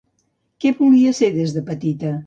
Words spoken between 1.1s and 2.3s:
ser des de petita?